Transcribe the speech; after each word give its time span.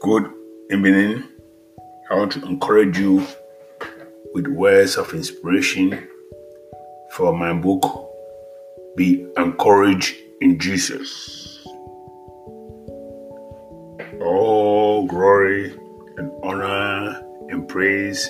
Good 0.00 0.30
evening. 0.70 1.24
I 2.10 2.14
want 2.14 2.32
to 2.32 2.44
encourage 2.44 2.98
you 2.98 3.26
with 4.34 4.46
words 4.46 4.96
of 4.96 5.12
inspiration 5.14 6.08
for 7.12 7.36
my 7.36 7.52
book, 7.52 8.10
Be 8.96 9.26
Encouraged 9.36 10.14
in 10.40 10.58
Jesus. 10.58 11.66
All 14.20 15.06
glory 15.06 15.72
and 16.16 16.30
honor 16.42 17.22
and 17.48 17.68
praise 17.68 18.28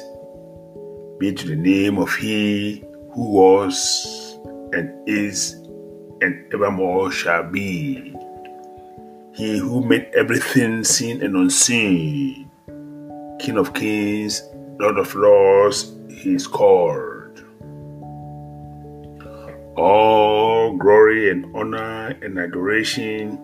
be 1.18 1.32
to 1.32 1.46
the 1.46 1.56
name 1.56 1.98
of 1.98 2.14
He 2.14 2.84
who 3.12 3.30
was 3.30 4.38
and 4.72 5.08
is 5.08 5.54
and 6.20 6.52
evermore 6.52 7.10
shall 7.10 7.44
be. 7.44 8.15
He 9.36 9.58
who 9.58 9.82
made 9.82 10.06
everything 10.14 10.82
seen 10.82 11.22
and 11.22 11.36
unseen, 11.36 12.50
King 13.38 13.58
of 13.58 13.74
kings, 13.74 14.42
Lord 14.80 14.96
of 14.96 15.14
lords, 15.14 15.92
he 16.08 16.34
is 16.34 16.46
called. 16.46 17.44
All 19.76 20.74
glory 20.78 21.30
and 21.30 21.54
honor 21.54 22.16
and 22.22 22.38
adoration 22.38 23.36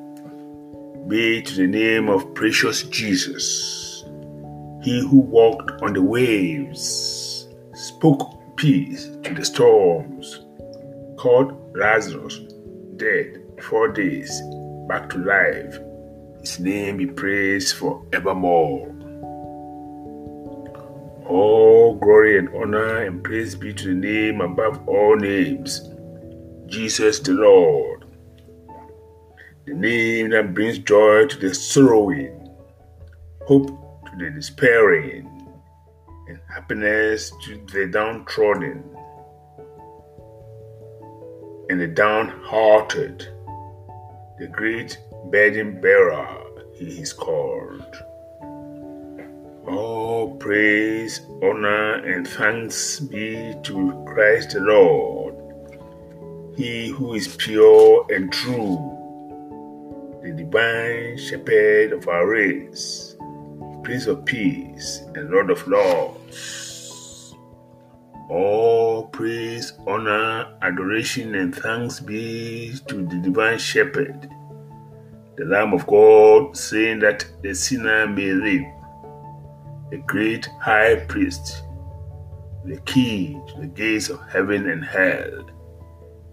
be 1.09 1.43
to 1.43 1.55
the 1.57 1.67
name 1.67 2.09
of 2.09 2.33
precious 2.33 2.85
Jesus. 2.85 4.03
He 4.83 5.07
who 5.07 5.19
walked 5.19 5.83
on 5.83 5.93
the 5.93 6.01
waves, 6.01 7.49
spoke 7.75 8.57
peace 8.57 9.11
to 9.25 9.35
the 9.35 9.45
storms, 9.45 10.41
called 11.19 11.77
Lazarus 11.77 12.41
dead 12.97 13.43
four 13.61 13.89
days 13.89 14.41
back 14.89 15.09
to 15.11 15.19
life. 15.19 15.79
His 16.41 16.59
name 16.59 16.97
be 16.97 17.07
praised 17.07 17.77
forevermore. 17.77 18.89
All 21.27 21.95
glory 21.95 22.39
and 22.39 22.49
honor 22.55 23.05
and 23.05 23.23
praise 23.23 23.55
be 23.55 23.73
to 23.73 23.89
the 23.89 23.95
name 23.95 24.41
above 24.41 24.87
all 24.89 25.17
names, 25.17 25.89
Jesus 26.67 27.21
the 27.21 27.33
Lord. 27.33 28.05
The 29.67 29.75
name 29.75 30.31
that 30.31 30.55
brings 30.55 30.79
joy 30.79 31.27
to 31.27 31.39
the 31.39 31.55
sorrowing, 31.55 32.49
hope 33.47 33.69
to 33.69 34.17
the 34.19 34.31
despairing, 34.31 35.29
and 36.29 36.41
happiness 36.53 37.33
to 37.45 37.65
the 37.73 37.87
downtrodden 37.87 38.83
and 41.71 41.81
the 41.81 41.87
downhearted 41.87 43.29
the 44.43 44.49
great 44.49 44.99
burden 45.31 45.81
bearer 45.81 46.27
he 46.75 47.01
is 47.01 47.13
called. 47.13 47.95
All 49.69 50.35
praise, 50.35 51.21
honor, 51.41 52.03
and 52.05 52.27
thanks 52.27 52.99
be 52.99 53.55
to 53.63 54.05
Christ 54.05 54.51
the 54.55 54.61
Lord, 54.61 55.37
he 56.57 56.89
who 56.89 57.15
is 57.15 57.37
pure 57.37 58.05
and 58.13 58.33
true, 58.33 58.75
the 60.25 60.33
divine 60.33 61.19
shepherd 61.19 61.93
of 61.93 62.09
our 62.09 62.27
race, 62.27 63.15
Prince 63.85 64.09
of 64.09 64.25
Peace 64.25 65.03
and 65.15 65.31
Lord 65.31 65.51
of 65.51 65.65
Lords. 65.69 66.72
All 68.33 69.09
praise, 69.09 69.75
honor, 69.87 70.57
adoration, 70.63 71.35
and 71.35 71.55
thanks 71.55 72.01
be 72.01 72.73
to 72.89 73.07
the 73.07 73.17
divine 73.17 73.59
shepherd, 73.59 74.27
the 75.37 75.45
Lamb 75.45 75.75
of 75.75 75.87
God, 75.87 76.57
saying 76.57 77.01
that 77.01 77.27
the 77.43 77.55
sinner 77.55 78.07
may 78.07 78.33
live, 78.33 78.65
the 79.91 79.99
great 80.07 80.49
high 80.63 81.05
priest, 81.09 81.63
the 82.65 82.81
key 82.87 83.39
to 83.49 83.61
the 83.61 83.67
gates 83.67 84.09
of 84.09 84.19
heaven 84.31 84.67
and 84.71 84.83
hell. 84.83 85.51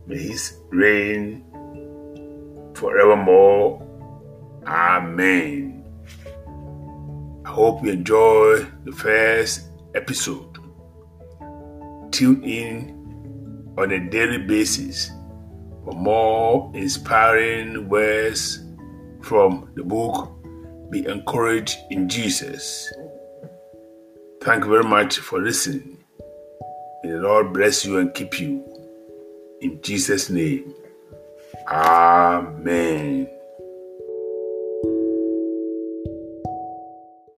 May 0.08 0.20
his 0.20 0.58
reign 0.70 1.44
forevermore. 2.76 3.86
Amen. 4.66 5.84
I 7.44 7.50
hope 7.50 7.84
you 7.84 7.92
enjoy 7.92 8.66
the 8.86 8.94
first 8.94 9.68
episode 9.96 10.59
tune 12.20 12.44
in 12.44 13.74
on 13.78 13.92
a 13.92 14.10
daily 14.10 14.40
basis 14.40 15.10
for 15.86 15.94
more 15.94 16.70
inspiring 16.76 17.88
words 17.88 18.62
from 19.22 19.72
the 19.76 19.84
book 19.86 20.30
Be 20.90 21.08
Encouraged 21.08 21.78
in 21.92 22.10
Jesus. 22.10 22.92
Thank 24.42 24.66
you 24.66 24.70
very 24.70 24.84
much 24.84 25.20
for 25.20 25.40
listening. 25.40 25.98
May 27.06 27.12
the 27.12 27.20
Lord 27.20 27.54
bless 27.54 27.86
you 27.86 28.00
and 28.00 28.14
keep 28.14 28.38
you. 28.38 28.66
In 29.62 29.82
Jesus' 29.82 30.30
name, 30.30 30.74
Amen. 31.70 32.99